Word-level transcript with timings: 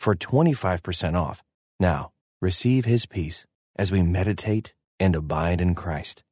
for 0.00 0.14
25% 0.14 1.14
off. 1.14 1.42
Now, 1.78 2.10
receive 2.40 2.86
his 2.86 3.04
peace 3.04 3.44
as 3.76 3.92
we 3.92 4.02
meditate 4.02 4.72
and 4.98 5.14
abide 5.14 5.60
in 5.60 5.74
Christ. 5.74 6.24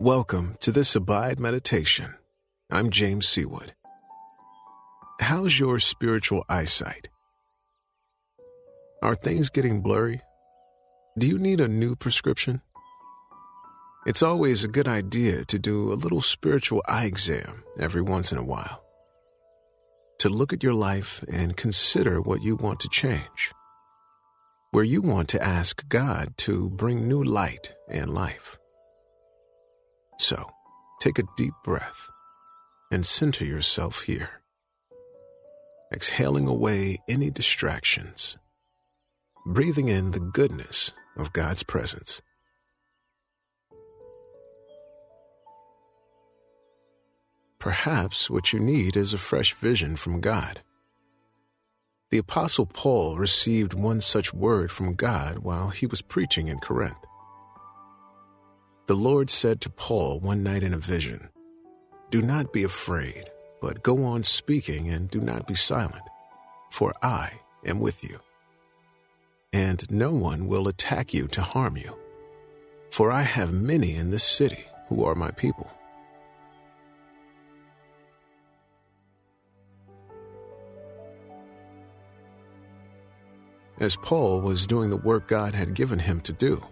Welcome 0.00 0.56
to 0.60 0.72
this 0.72 0.94
Abide 0.94 1.40
Meditation. 1.40 2.16
I'm 2.70 2.90
James 2.90 3.26
Seawood. 3.26 3.70
How's 5.20 5.58
your 5.58 5.78
spiritual 5.78 6.44
eyesight? 6.48 7.08
Are 9.02 9.14
things 9.14 9.48
getting 9.48 9.80
blurry? 9.80 10.20
Do 11.16 11.28
you 11.28 11.38
need 11.38 11.60
a 11.60 11.68
new 11.68 11.94
prescription? 11.96 12.62
It's 14.06 14.22
always 14.22 14.64
a 14.64 14.68
good 14.68 14.88
idea 14.88 15.44
to 15.46 15.58
do 15.58 15.92
a 15.92 15.94
little 15.94 16.20
spiritual 16.20 16.82
eye 16.88 17.06
exam 17.06 17.64
every 17.78 18.02
once 18.02 18.32
in 18.32 18.38
a 18.38 18.44
while 18.44 18.87
to 20.18 20.28
look 20.28 20.52
at 20.52 20.62
your 20.62 20.74
life 20.74 21.24
and 21.32 21.56
consider 21.56 22.20
what 22.20 22.42
you 22.42 22.56
want 22.56 22.80
to 22.80 22.88
change, 22.88 23.52
where 24.72 24.84
you 24.84 25.00
want 25.00 25.28
to 25.28 25.42
ask 25.42 25.88
God 25.88 26.36
to 26.38 26.68
bring 26.70 27.06
new 27.06 27.22
light 27.22 27.74
and 27.88 28.12
life. 28.12 28.58
So, 30.18 30.50
take 31.00 31.18
a 31.18 31.28
deep 31.36 31.54
breath 31.64 32.08
and 32.90 33.06
center 33.06 33.44
yourself 33.44 34.02
here, 34.02 34.42
exhaling 35.92 36.48
away 36.48 36.98
any 37.08 37.30
distractions, 37.30 38.36
breathing 39.46 39.88
in 39.88 40.10
the 40.10 40.20
goodness 40.20 40.92
of 41.16 41.32
God's 41.32 41.62
presence. 41.62 42.20
Perhaps 47.68 48.30
what 48.30 48.50
you 48.50 48.58
need 48.58 48.96
is 48.96 49.12
a 49.12 49.18
fresh 49.18 49.52
vision 49.52 49.94
from 49.94 50.22
God. 50.22 50.62
The 52.08 52.16
Apostle 52.16 52.64
Paul 52.64 53.18
received 53.18 53.74
one 53.74 54.00
such 54.00 54.32
word 54.32 54.70
from 54.70 54.94
God 54.94 55.40
while 55.40 55.68
he 55.68 55.84
was 55.84 56.00
preaching 56.00 56.48
in 56.48 56.60
Corinth. 56.60 57.04
The 58.86 58.94
Lord 58.94 59.28
said 59.28 59.60
to 59.60 59.68
Paul 59.68 60.18
one 60.18 60.42
night 60.42 60.62
in 60.62 60.72
a 60.72 60.78
vision, 60.78 61.28
Do 62.08 62.22
not 62.22 62.54
be 62.54 62.62
afraid, 62.62 63.28
but 63.60 63.82
go 63.82 64.02
on 64.02 64.22
speaking 64.22 64.88
and 64.88 65.10
do 65.10 65.20
not 65.20 65.46
be 65.46 65.54
silent, 65.54 66.08
for 66.70 66.94
I 67.02 67.32
am 67.66 67.80
with 67.80 68.02
you. 68.02 68.18
And 69.52 69.84
no 69.90 70.10
one 70.10 70.46
will 70.46 70.68
attack 70.68 71.12
you 71.12 71.26
to 71.26 71.42
harm 71.42 71.76
you, 71.76 71.98
for 72.90 73.12
I 73.12 73.24
have 73.24 73.52
many 73.52 73.94
in 73.94 74.08
this 74.08 74.24
city 74.24 74.64
who 74.88 75.04
are 75.04 75.14
my 75.14 75.32
people. 75.32 75.70
As 83.80 83.96
Paul 83.96 84.40
was 84.40 84.66
doing 84.66 84.90
the 84.90 84.96
work 84.96 85.28
God 85.28 85.54
had 85.54 85.74
given 85.74 85.98
him 85.98 86.20
to 86.22 86.32
do. 86.32 86.62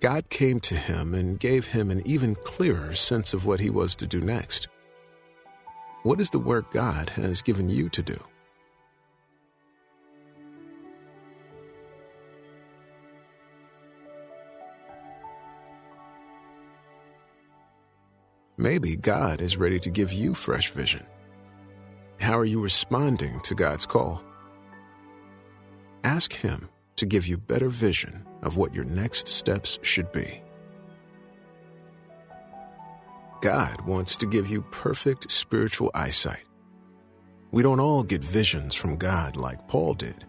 God 0.00 0.28
came 0.30 0.60
to 0.60 0.76
him 0.76 1.14
and 1.14 1.40
gave 1.40 1.66
him 1.66 1.90
an 1.90 2.02
even 2.06 2.34
clearer 2.36 2.94
sense 2.94 3.34
of 3.34 3.44
what 3.44 3.60
he 3.60 3.70
was 3.70 3.96
to 3.96 4.06
do 4.06 4.20
next. 4.20 4.68
What 6.04 6.20
is 6.20 6.30
the 6.30 6.38
work 6.38 6.72
God 6.72 7.10
has 7.10 7.42
given 7.42 7.68
you 7.68 7.88
to 7.90 8.02
do? 8.02 8.18
Maybe 18.56 18.96
God 18.96 19.40
is 19.40 19.56
ready 19.56 19.78
to 19.80 19.90
give 19.90 20.12
you 20.12 20.34
fresh 20.34 20.70
vision. 20.70 21.06
How 22.20 22.36
are 22.36 22.44
you 22.44 22.60
responding 22.60 23.40
to 23.40 23.54
God's 23.54 23.86
call? 23.86 24.22
Ask 26.04 26.32
Him 26.32 26.68
to 26.96 27.06
give 27.06 27.26
you 27.26 27.36
better 27.36 27.68
vision 27.68 28.26
of 28.42 28.56
what 28.56 28.74
your 28.74 28.84
next 28.84 29.28
steps 29.28 29.78
should 29.82 30.10
be. 30.12 30.42
God 33.40 33.80
wants 33.82 34.16
to 34.16 34.26
give 34.26 34.50
you 34.50 34.62
perfect 34.62 35.30
spiritual 35.30 35.90
eyesight. 35.94 36.44
We 37.50 37.62
don't 37.62 37.80
all 37.80 38.02
get 38.02 38.22
visions 38.22 38.74
from 38.74 38.96
God 38.96 39.36
like 39.36 39.68
Paul 39.68 39.94
did, 39.94 40.24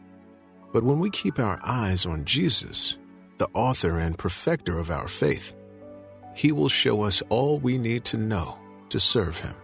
but 0.72 0.84
when 0.84 1.00
we 1.00 1.09
keep 1.09 1.40
our 1.40 1.59
eyes 1.63 2.06
on 2.06 2.25
Jesus, 2.25 2.97
the 3.40 3.50
author 3.53 3.97
and 3.97 4.18
perfecter 4.18 4.78
of 4.78 4.91
our 4.91 5.08
faith, 5.08 5.56
He 6.35 6.52
will 6.52 6.69
show 6.69 7.02
us 7.02 7.24
all 7.29 7.58
we 7.59 7.78
need 7.78 8.06
to 8.06 8.18
know 8.18 8.59
to 8.90 9.00
serve 9.00 9.40
Him. 9.40 9.56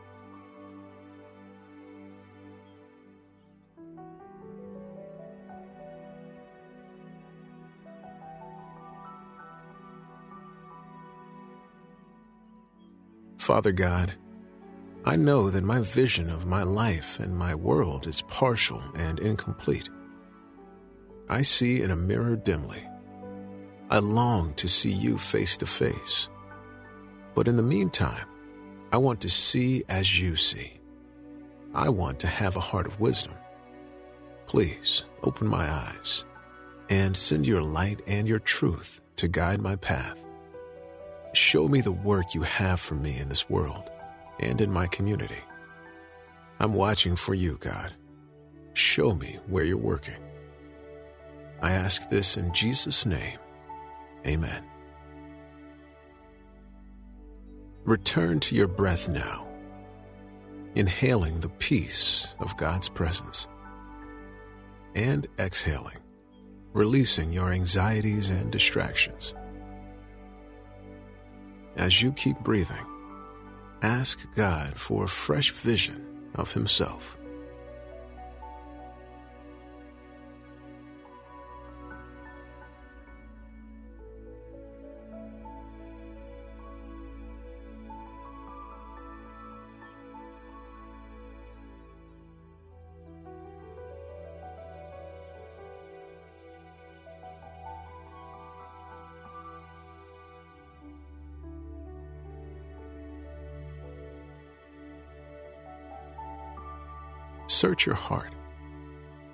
Father 13.45 13.71
God, 13.71 14.15
I 15.05 15.17
know 15.17 15.51
that 15.51 15.63
my 15.63 15.79
vision 15.79 16.31
of 16.31 16.47
my 16.47 16.63
life 16.63 17.19
and 17.19 17.37
my 17.37 17.53
world 17.53 18.07
is 18.07 18.23
partial 18.23 18.81
and 18.95 19.19
incomplete. 19.19 19.87
I 21.29 21.43
see 21.43 21.83
in 21.83 21.91
a 21.91 21.95
mirror 21.95 22.37
dimly. 22.37 22.81
I 23.91 23.99
long 23.99 24.55
to 24.55 24.67
see 24.67 24.89
you 24.89 25.19
face 25.19 25.57
to 25.57 25.67
face. 25.67 26.27
But 27.35 27.47
in 27.47 27.55
the 27.55 27.61
meantime, 27.61 28.25
I 28.91 28.97
want 28.97 29.21
to 29.21 29.29
see 29.29 29.83
as 29.89 30.19
you 30.19 30.35
see. 30.35 30.79
I 31.75 31.89
want 31.89 32.17
to 32.21 32.27
have 32.27 32.55
a 32.55 32.67
heart 32.71 32.87
of 32.87 32.99
wisdom. 32.99 33.35
Please 34.47 35.03
open 35.21 35.45
my 35.45 35.69
eyes 35.69 36.25
and 36.89 37.15
send 37.15 37.45
your 37.45 37.61
light 37.61 38.01
and 38.07 38.27
your 38.27 38.39
truth 38.39 39.01
to 39.17 39.27
guide 39.27 39.61
my 39.61 39.75
path. 39.75 40.24
Show 41.35 41.67
me 41.67 41.81
the 41.81 41.91
work 41.91 42.33
you 42.33 42.43
have 42.43 42.79
for 42.79 42.95
me 42.95 43.19
in 43.19 43.27
this 43.27 43.49
world 43.49 43.91
and 44.39 44.61
in 44.61 44.71
my 44.71 44.87
community. 44.87 45.41
I'm 46.61 46.73
watching 46.73 47.17
for 47.17 47.33
you, 47.33 47.57
God. 47.59 47.91
Show 48.73 49.13
me 49.13 49.39
where 49.47 49.65
you're 49.65 49.75
working. 49.75 50.15
I 51.61 51.73
ask 51.73 52.09
this 52.09 52.37
in 52.37 52.53
Jesus' 52.53 53.05
name. 53.05 53.37
Amen. 54.25 54.63
Return 57.83 58.39
to 58.39 58.55
your 58.55 58.69
breath 58.69 59.09
now, 59.09 59.45
inhaling 60.73 61.41
the 61.41 61.49
peace 61.49 62.33
of 62.39 62.55
God's 62.55 62.87
presence, 62.87 63.49
and 64.95 65.27
exhaling, 65.37 65.99
releasing 66.71 67.33
your 67.33 67.51
anxieties 67.51 68.29
and 68.29 68.51
distractions. 68.51 69.33
As 71.75 72.01
you 72.01 72.13
keep 72.13 72.39
breathing, 72.39 72.85
ask 73.81 74.19
God 74.35 74.79
for 74.79 75.03
a 75.03 75.09
fresh 75.09 75.51
vision 75.51 76.29
of 76.35 76.53
Himself. 76.53 77.17
Search 107.55 107.85
your 107.85 107.95
heart. 107.95 108.33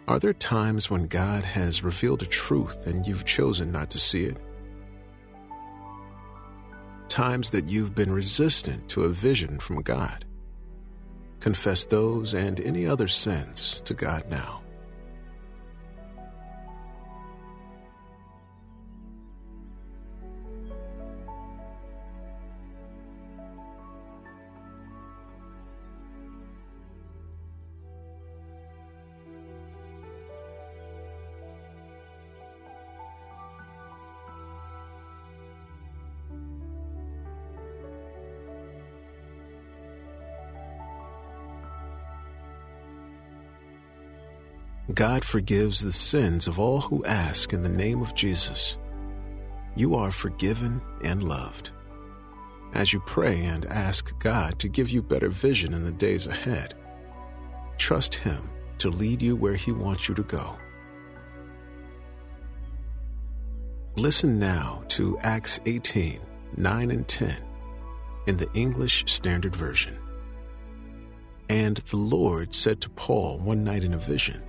Are 0.08 0.20
there 0.20 0.32
times 0.32 0.92
when 0.92 1.08
God 1.08 1.44
has 1.44 1.84
revealed 1.84 2.22
a 2.22 2.28
truth 2.28 2.86
and 2.86 3.08
you've 3.08 3.26
chosen 3.26 3.72
not 3.72 3.90
to 3.90 4.00
see 4.00 4.26
it? 4.26 4.38
Times 7.08 7.50
that 7.50 7.68
you've 7.68 7.96
been 7.96 8.14
resistant 8.14 8.88
to 8.90 9.06
a 9.06 9.10
vision 9.10 9.58
from 9.58 9.82
God. 9.82 10.24
Confess 11.40 11.86
those 11.86 12.36
and 12.36 12.60
any 12.60 12.86
other 12.86 13.08
sins 13.08 13.82
to 13.86 13.96
God 13.96 14.30
now. 14.30 14.61
God 44.94 45.24
forgives 45.24 45.80
the 45.80 45.92
sins 45.92 46.48
of 46.48 46.60
all 46.60 46.82
who 46.82 47.06
ask 47.06 47.54
in 47.54 47.64
the 47.64 47.70
name 47.70 48.02
of 48.02 48.16
Jesus. 48.16 48.78
You 49.76 49.96
are 49.96 50.12
forgiven 50.12 50.82
and 51.04 51.24
loved. 51.24 51.72
As 52.74 52.92
you 52.92 53.00
pray 53.02 53.44
and 53.46 53.66
ask 53.68 54.18
God 54.20 54.60
to 54.60 54.68
give 54.68 54.90
you 54.90 55.02
better 55.02 55.30
vision 55.30 55.74
in 55.74 55.86
the 55.86 55.92
days 55.92 56.28
ahead, 56.28 56.74
trust 57.78 58.16
Him 58.16 58.50
to 58.80 58.90
lead 58.90 59.22
you 59.22 59.36
where 59.36 59.56
He 59.56 59.72
wants 59.72 60.10
you 60.10 60.16
to 60.16 60.24
go. 60.24 60.58
Listen 63.96 64.40
now 64.40 64.84
to 64.90 65.18
Acts 65.20 65.60
18 65.66 66.20
9 66.58 66.92
and 66.92 67.08
10 67.08 67.44
in 68.28 68.38
the 68.38 68.52
English 68.54 69.06
Standard 69.08 69.56
Version. 69.56 69.98
And 71.50 71.78
the 71.78 71.98
Lord 71.98 72.54
said 72.54 72.82
to 72.82 72.90
Paul 72.90 73.40
one 73.40 73.64
night 73.64 73.84
in 73.84 73.94
a 73.94 73.98
vision, 73.98 74.42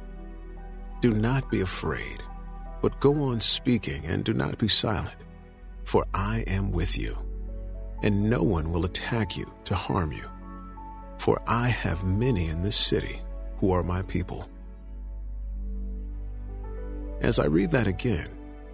Do 1.02 1.10
not 1.12 1.50
be 1.50 1.62
afraid, 1.62 2.22
but 2.80 3.00
go 3.00 3.24
on 3.24 3.40
speaking 3.40 4.06
and 4.06 4.22
do 4.22 4.32
not 4.32 4.56
be 4.56 4.68
silent, 4.68 5.16
for 5.82 6.06
I 6.14 6.44
am 6.46 6.70
with 6.70 6.96
you, 6.96 7.18
and 8.04 8.30
no 8.30 8.40
one 8.40 8.70
will 8.70 8.84
attack 8.84 9.36
you 9.36 9.52
to 9.64 9.74
harm 9.74 10.12
you. 10.12 10.30
For 11.18 11.42
I 11.44 11.66
have 11.70 12.04
many 12.04 12.46
in 12.46 12.62
this 12.62 12.76
city 12.76 13.20
who 13.56 13.72
are 13.72 13.82
my 13.82 14.02
people. 14.02 14.48
As 17.20 17.40
I 17.40 17.46
read 17.46 17.72
that 17.72 17.88
again, 17.88 18.28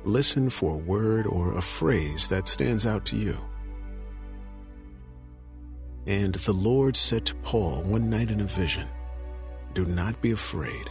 listen 0.05 0.51
for 0.51 0.75
a 0.75 0.85
word 0.85 1.27
or 1.27 1.55
a 1.55 1.63
phrase 1.63 2.29
that 2.29 2.47
stands 2.47 2.85
out 2.85 3.07
to 3.07 3.17
you. 3.17 3.43
And 6.07 6.35
the 6.35 6.53
Lord 6.53 6.95
said 6.95 7.25
to 7.25 7.35
Paul 7.37 7.83
one 7.85 8.11
night 8.11 8.31
in 8.31 8.43
a 8.43 8.45
vision, 8.45 8.87
Do 9.73 9.87
not 9.87 10.21
be 10.21 10.33
afraid, 10.33 10.91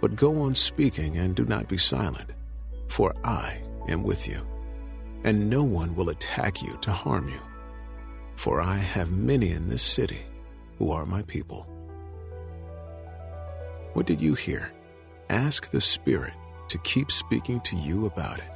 but 0.00 0.16
go 0.16 0.42
on 0.42 0.54
speaking 0.54 1.18
and 1.18 1.34
do 1.34 1.44
not 1.44 1.68
be 1.68 1.76
silent, 1.76 2.30
for 2.88 3.14
I 3.24 3.60
am 3.88 4.02
with 4.02 4.26
you, 4.26 4.46
and 5.24 5.50
no 5.50 5.62
one 5.62 5.94
will 5.94 6.08
attack 6.08 6.62
you 6.62 6.78
to 6.82 6.92
harm 6.92 7.28
you. 7.28 7.40
For 8.36 8.60
I 8.60 8.76
have 8.76 9.10
many 9.10 9.50
in 9.50 9.68
this 9.68 9.82
city 9.82 10.22
who 10.78 10.90
are 10.90 11.04
my 11.04 11.22
people. 11.22 11.68
What 13.92 14.06
did 14.06 14.20
you 14.20 14.34
hear? 14.34 14.72
Ask 15.28 15.70
the 15.70 15.80
Spirit 15.80 16.34
to 16.68 16.78
keep 16.78 17.12
speaking 17.12 17.60
to 17.62 17.76
you 17.76 18.06
about 18.06 18.38
it. 18.38 18.50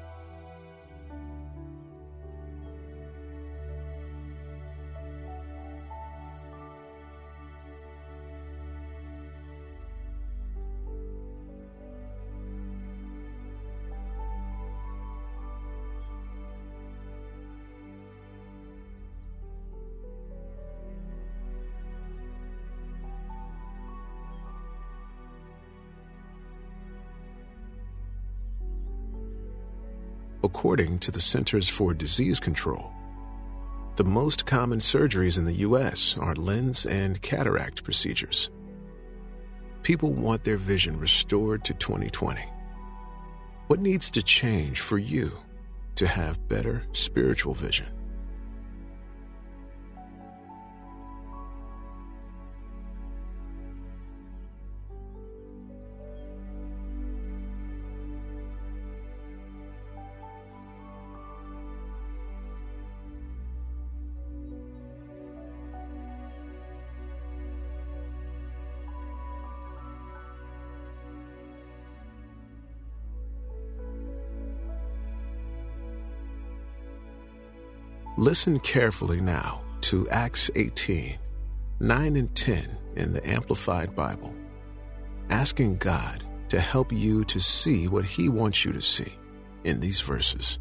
According 30.44 30.99
to 30.99 31.11
the 31.11 31.20
Centers 31.20 31.69
for 31.69 31.94
Disease 31.94 32.38
Control. 32.38 32.93
The 33.96 34.05
most 34.05 34.44
common 34.44 34.79
surgeries 34.79 35.38
in 35.38 35.46
the 35.46 35.61
U.S. 35.69 36.17
are 36.19 36.35
lens 36.35 36.85
and 36.85 37.20
cataract 37.23 37.82
procedures. 37.82 38.50
People 39.82 40.12
want 40.12 40.44
their 40.44 40.58
vision 40.58 40.99
restored 40.99 41.64
to 41.64 41.75
2020. 41.75 42.43
What 43.69 43.81
needs 43.81 44.11
to 44.11 44.23
change 44.23 44.81
for 44.81 44.99
you 44.99 45.38
to 45.94 46.06
have 46.06 46.49
better 46.49 46.85
spiritual 46.93 47.55
vision? 47.55 47.87
Listen 78.16 78.61
carefully 78.61 79.20
now 79.20 79.64
to 79.81 80.08
Acts 80.08 80.49
18, 80.55 81.19
9 81.81 82.16
and 82.16 82.32
10 82.32 82.78
in 82.94 83.12
the 83.12 83.28
Amplified 83.28 83.96
Bible, 83.96 84.32
asking 85.31 85.78
God 85.78 86.22
to 86.49 86.61
help 86.61 86.93
you 86.93 87.25
to 87.25 87.40
see 87.40 87.88
what 87.88 88.05
He 88.05 88.28
wants 88.28 88.64
you 88.64 88.72
to 88.72 88.81
see 88.81 89.12
in 89.64 89.81
these 89.81 90.00
verses. 90.00 90.61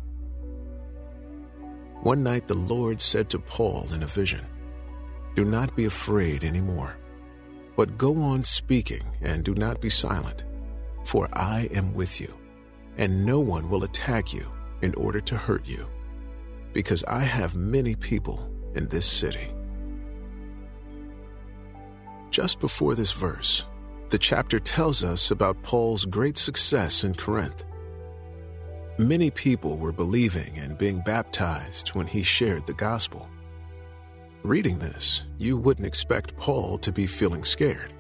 One 2.02 2.24
night 2.24 2.48
the 2.48 2.56
Lord 2.56 3.00
said 3.00 3.30
to 3.30 3.40
Paul 3.40 3.88
in 3.94 4.02
a 4.02 4.08
vision, 4.08 4.44
Do 5.36 5.46
not 5.46 5.76
be 5.76 5.86
afraid 5.86 6.44
anymore, 6.44 6.98
but 7.78 8.00
go 8.00 8.20
on 8.20 8.44
speaking 8.44 9.04
and 9.22 9.44
do 9.44 9.54
not 9.54 9.80
be 9.80 9.92
silent, 9.92 10.44
for 11.06 11.30
I 11.34 11.70
am 11.72 11.94
with 11.94 12.20
you, 12.20 12.36
and 12.98 13.24
no 13.24 13.40
one 13.40 13.70
will 13.70 13.84
attack 13.84 14.34
you 14.34 14.52
in 14.82 14.96
order 14.96 15.22
to 15.22 15.38
hurt 15.38 15.68
you 15.68 15.88
because 16.74 17.04
I 17.06 17.20
have 17.20 17.56
many 17.56 17.96
people 17.96 18.50
in 18.76 18.88
this 18.88 19.06
city. 19.06 19.54
Just 22.32 22.60
before 22.60 22.96
this 22.96 23.12
verse, 23.12 23.66
the 24.10 24.18
chapter 24.18 24.60
tells 24.60 25.04
us 25.04 25.32
about 25.32 25.62
Paul's 25.62 26.06
great 26.06 26.38
success 26.38 27.04
in 27.04 27.14
Corinth. 27.14 27.64
Many 28.98 29.30
people 29.32 29.78
were 29.78 29.92
believing 29.92 30.58
and 30.58 30.78
being 30.78 31.00
baptized 31.00 31.90
when 31.90 32.08
he 32.08 32.22
shared 32.24 32.66
the 32.66 32.74
gospel. 32.74 33.30
Reading 34.44 34.78
this, 34.80 35.24
you 35.38 35.58
wouldn't 35.58 35.88
expect 35.88 36.38
Paul 36.38 36.78
to 36.80 36.92
be 36.92 37.08
feeling 37.08 37.44
scared. 37.44 37.94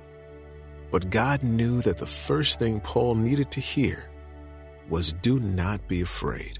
But 0.91 1.09
God 1.09 1.41
knew 1.41 1.81
that 1.81 1.97
the 1.97 2.05
first 2.05 2.59
thing 2.59 2.79
Paul 2.79 3.15
needed 3.15 3.49
to 3.51 3.59
hear 3.59 4.09
was 4.89 5.13
do 5.13 5.39
not 5.39 5.87
be 5.87 6.01
afraid. 6.01 6.59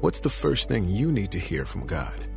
What's 0.00 0.20
the 0.20 0.30
first 0.30 0.68
thing 0.68 0.88
you 0.88 1.10
need 1.10 1.30
to 1.32 1.38
hear 1.38 1.64
from 1.64 1.86
God? 1.86 2.33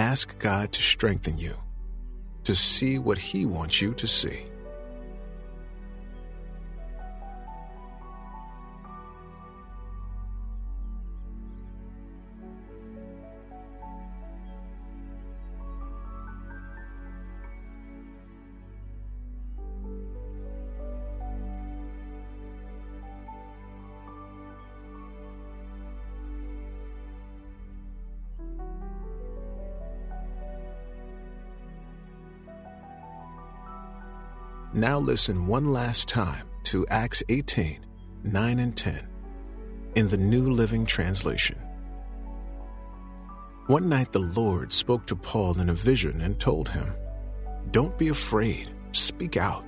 Ask 0.00 0.38
God 0.38 0.72
to 0.72 0.80
strengthen 0.80 1.36
you, 1.36 1.56
to 2.44 2.54
see 2.54 2.98
what 2.98 3.18
He 3.18 3.44
wants 3.44 3.82
you 3.82 3.92
to 3.94 4.06
see. 4.06 4.46
Now 34.72 35.00
listen 35.00 35.48
one 35.48 35.72
last 35.72 36.06
time 36.06 36.46
to 36.64 36.86
Acts 36.86 37.24
18 37.28 37.84
9 38.22 38.58
and 38.60 38.76
10 38.76 39.04
in 39.96 40.06
the 40.06 40.16
New 40.16 40.48
Living 40.48 40.86
Translation. 40.86 41.58
One 43.66 43.88
night 43.88 44.12
the 44.12 44.20
Lord 44.20 44.72
spoke 44.72 45.06
to 45.06 45.16
Paul 45.16 45.58
in 45.58 45.70
a 45.70 45.74
vision 45.74 46.20
and 46.20 46.38
told 46.38 46.68
him, 46.68 46.94
Don't 47.72 47.98
be 47.98 48.10
afraid, 48.10 48.70
speak 48.92 49.36
out, 49.36 49.64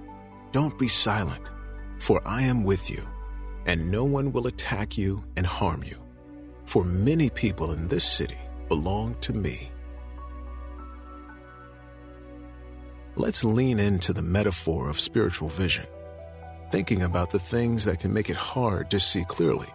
don't 0.53 0.79
be 0.79 0.87
silent, 0.87 1.51
For 1.99 2.23
I 2.25 2.43
am 2.43 2.63
with 2.63 2.89
you, 2.89 3.03
and 3.67 3.91
no 3.91 4.05
one 4.05 4.31
will 4.31 4.47
attack 4.47 4.97
you 4.97 5.25
and 5.37 5.45
harm 5.45 5.83
you. 5.83 6.01
For 6.65 6.85
many 6.85 7.29
people 7.29 7.73
in 7.73 7.89
this 7.89 8.05
city 8.05 8.39
belong 8.69 9.17
to 9.23 9.33
me. 9.33 9.73
Let's 13.15 13.45
lean 13.45 13.79
into 13.79 14.15
the 14.15 14.23
metaphor 14.23 14.89
of 14.89 14.99
spiritual 14.99 15.49
vision, 15.49 15.85
thinking 16.71 17.03
about 17.03 17.31
the 17.31 17.39
things 17.39 17.85
that 17.85 18.01
can 18.01 18.13
make 18.13 18.31
it 18.31 18.37
hard 18.37 18.91
to 18.91 18.99
see 18.99 19.25
clearly, 19.25 19.69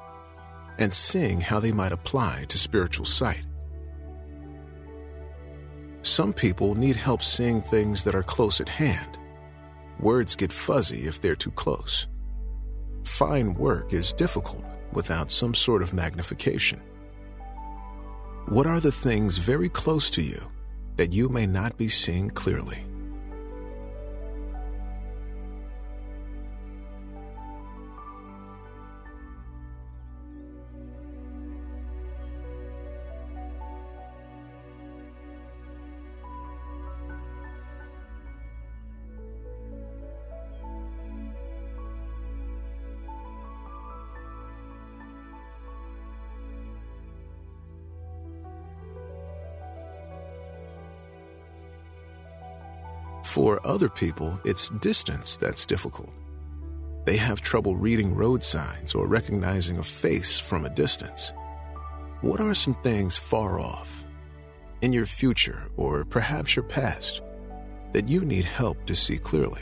and 0.79 0.91
seeing 0.91 1.39
how 1.39 1.59
they 1.59 1.71
might 1.71 1.91
apply 1.91 2.45
to 2.49 2.57
spiritual 2.57 3.05
sight. 3.05 3.43
Some 6.01 6.33
people 6.33 6.73
need 6.73 6.95
help 6.95 7.21
seeing 7.21 7.61
things 7.61 8.03
that 8.05 8.15
are 8.15 8.23
close 8.23 8.59
at 8.59 8.69
hand. 8.69 9.19
Words 9.99 10.35
get 10.35 10.51
fuzzy 10.51 11.05
if 11.05 11.21
they're 11.21 11.35
too 11.35 11.51
close. 11.51 12.07
Fine 13.03 13.53
work 13.53 13.93
is 13.93 14.13
difficult 14.13 14.63
without 14.93 15.31
some 15.31 15.53
sort 15.53 15.83
of 15.83 15.93
magnification. 15.93 16.81
What 18.47 18.65
are 18.65 18.79
the 18.79 18.91
things 18.91 19.37
very 19.37 19.69
close 19.69 20.09
to 20.11 20.23
you 20.23 20.41
that 20.95 21.13
you 21.13 21.29
may 21.29 21.45
not 21.45 21.77
be 21.77 21.87
seeing 21.87 22.31
clearly? 22.31 22.83
For 53.27 53.59
other 53.67 53.89
people, 53.89 54.39
it's 54.45 54.69
distance 54.69 55.37
that's 55.37 55.65
difficult. 55.65 56.09
They 57.05 57.17
have 57.17 57.41
trouble 57.41 57.75
reading 57.75 58.15
road 58.15 58.43
signs 58.43 58.95
or 58.95 59.05
recognizing 59.05 59.77
a 59.77 59.83
face 59.83 60.39
from 60.39 60.65
a 60.65 60.69
distance. 60.73 61.33
What 62.21 62.39
are 62.39 62.55
some 62.55 62.73
things 62.81 63.17
far 63.17 63.59
off, 63.59 64.05
in 64.81 64.91
your 64.91 65.05
future 65.05 65.69
or 65.75 66.03
perhaps 66.05 66.55
your 66.55 66.63
past, 66.65 67.21
that 67.93 68.07
you 68.07 68.25
need 68.25 68.45
help 68.45 68.85
to 68.85 68.95
see 68.95 69.17
clearly? 69.17 69.61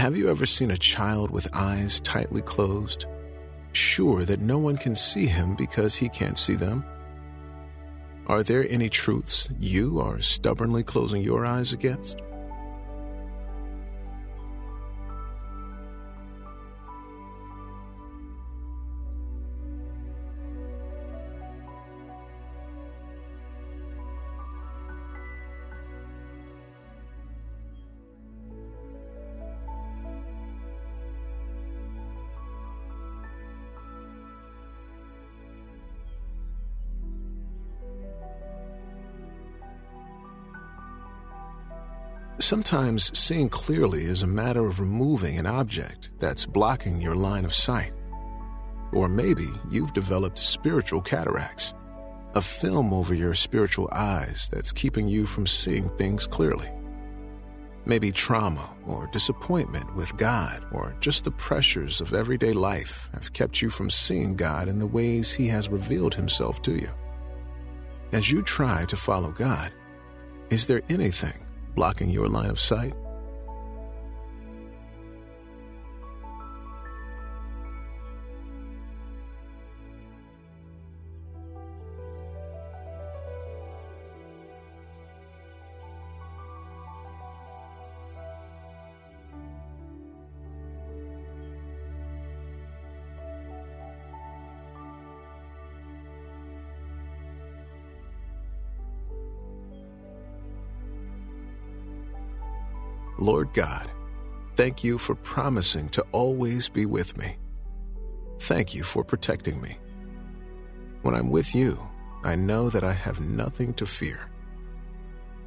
Have 0.00 0.16
you 0.16 0.30
ever 0.30 0.46
seen 0.46 0.70
a 0.70 0.78
child 0.78 1.30
with 1.30 1.46
eyes 1.52 2.00
tightly 2.00 2.40
closed, 2.40 3.04
sure 3.72 4.24
that 4.24 4.40
no 4.40 4.56
one 4.56 4.78
can 4.78 4.94
see 4.94 5.26
him 5.26 5.54
because 5.56 5.94
he 5.94 6.08
can't 6.08 6.38
see 6.38 6.54
them? 6.54 6.86
Are 8.26 8.42
there 8.42 8.66
any 8.70 8.88
truths 8.88 9.50
you 9.58 10.00
are 10.00 10.22
stubbornly 10.22 10.82
closing 10.82 11.20
your 11.20 11.44
eyes 11.44 11.74
against? 11.74 12.22
Sometimes 42.40 43.16
seeing 43.16 43.50
clearly 43.50 44.04
is 44.04 44.22
a 44.22 44.26
matter 44.26 44.66
of 44.66 44.80
removing 44.80 45.38
an 45.38 45.44
object 45.44 46.10
that's 46.18 46.46
blocking 46.46 46.98
your 46.98 47.14
line 47.14 47.44
of 47.44 47.54
sight. 47.54 47.92
Or 48.92 49.08
maybe 49.08 49.46
you've 49.70 49.92
developed 49.92 50.38
spiritual 50.38 51.02
cataracts, 51.02 51.74
a 52.34 52.40
film 52.40 52.94
over 52.94 53.12
your 53.12 53.34
spiritual 53.34 53.90
eyes 53.92 54.48
that's 54.50 54.72
keeping 54.72 55.06
you 55.06 55.26
from 55.26 55.46
seeing 55.46 55.90
things 55.90 56.26
clearly. 56.26 56.70
Maybe 57.84 58.10
trauma 58.10 58.74
or 58.86 59.06
disappointment 59.08 59.94
with 59.94 60.16
God 60.16 60.64
or 60.72 60.96
just 60.98 61.24
the 61.24 61.30
pressures 61.32 62.00
of 62.00 62.14
everyday 62.14 62.54
life 62.54 63.10
have 63.12 63.34
kept 63.34 63.60
you 63.60 63.68
from 63.68 63.90
seeing 63.90 64.34
God 64.34 64.66
in 64.66 64.78
the 64.78 64.86
ways 64.86 65.30
He 65.30 65.46
has 65.48 65.68
revealed 65.68 66.14
Himself 66.14 66.62
to 66.62 66.72
you. 66.72 66.90
As 68.12 68.30
you 68.30 68.40
try 68.42 68.86
to 68.86 68.96
follow 68.96 69.30
God, 69.30 69.72
is 70.48 70.66
there 70.66 70.80
anything 70.88 71.44
blocking 71.74 72.10
your 72.10 72.28
line 72.28 72.50
of 72.50 72.60
sight? 72.60 72.94
Lord 103.20 103.52
God, 103.52 103.90
thank 104.56 104.82
you 104.82 104.96
for 104.96 105.14
promising 105.14 105.90
to 105.90 106.04
always 106.10 106.70
be 106.70 106.86
with 106.86 107.18
me. 107.18 107.36
Thank 108.40 108.74
you 108.74 108.82
for 108.82 109.04
protecting 109.04 109.60
me. 109.60 109.76
When 111.02 111.14
I'm 111.14 111.28
with 111.28 111.54
you, 111.54 111.86
I 112.24 112.34
know 112.34 112.70
that 112.70 112.82
I 112.82 112.94
have 112.94 113.20
nothing 113.20 113.74
to 113.74 113.84
fear. 113.84 114.30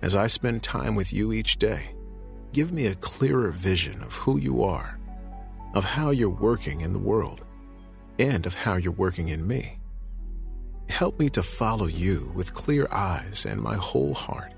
As 0.04 0.16
I 0.16 0.28
spend 0.28 0.62
time 0.62 0.94
with 0.94 1.12
you 1.12 1.34
each 1.34 1.58
day, 1.58 1.96
give 2.52 2.72
me 2.72 2.86
a 2.86 2.96
clearer 2.96 3.50
vision 3.50 4.04
of 4.04 4.16
who 4.18 4.38
you 4.38 4.64
are, 4.64 5.00
of 5.74 5.84
how 5.84 6.12
you're 6.12 6.30
working 6.30 6.82
in 6.82 6.94
the 6.94 7.00
world, 7.00 7.44
and 8.20 8.46
of 8.46 8.54
how 8.54 8.76
you're 8.76 8.94
working 8.94 9.30
in 9.30 9.48
me. 9.48 9.80
Help 10.90 11.18
me 11.18 11.28
to 11.32 11.42
follow 11.42 11.88
you 11.88 12.32
with 12.36 12.54
clear 12.54 12.88
eyes 12.92 13.48
and 13.48 13.60
my 13.60 13.78
whole 13.78 14.14
heart. 14.14 14.54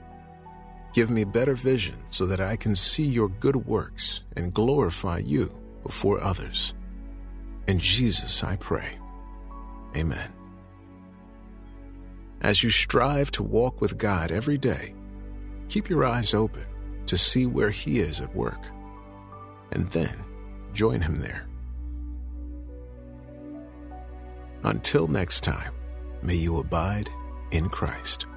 Give 0.96 1.10
me 1.10 1.26
better 1.26 1.56
vision 1.56 1.98
so 2.08 2.26
that 2.28 2.40
I 2.40 2.56
can 2.56 2.74
see 2.74 3.04
your 3.04 3.28
good 3.28 3.58
works 3.68 4.22
and 4.38 4.54
glorify 4.54 5.18
you 5.18 5.54
before 5.84 6.22
others. 6.22 6.74
In 7.68 7.80
Jesus 7.80 8.46
I 8.46 8.56
pray. 8.56 8.98
Amen. 9.98 10.32
As 12.40 12.64
you 12.64 12.70
strive 12.70 13.30
to 13.32 13.44
walk 13.44 13.82
with 13.82 13.98
God 13.98 14.32
every 14.32 14.58
day, 14.58 14.96
keep 15.68 15.90
your 15.90 16.06
eyes 16.06 16.34
open 16.34 16.64
to 17.08 17.18
see 17.18 17.46
where 17.46 17.72
He 17.72 18.00
is 18.00 18.22
at 18.22 18.34
work, 18.34 18.64
and 19.74 19.92
then 19.92 20.24
join 20.72 21.02
Him 21.02 21.20
there. 21.20 21.46
Until 24.64 25.10
next 25.10 25.44
time, 25.44 25.74
may 26.22 26.36
you 26.36 26.60
abide 26.60 27.10
in 27.52 27.68
Christ. 27.68 28.28